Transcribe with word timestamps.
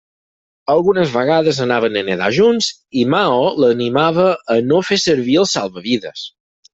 Algunes 0.75 1.11
vegades 1.17 1.59
anaven 1.65 1.99
a 1.99 2.01
nedar 2.07 2.29
junts 2.37 2.69
i 3.01 3.03
Mao 3.15 3.43
l'animava 3.65 4.25
a 4.55 4.57
no 4.73 4.81
fer 4.89 4.99
servir 5.05 5.37
el 5.43 5.47
salvavides. 5.53 6.25